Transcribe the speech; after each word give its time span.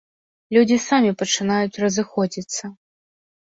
Людзі 0.57 0.77
самі 0.87 1.11
пачынаюць 1.21 1.79
разыходзіцца. 1.87 2.63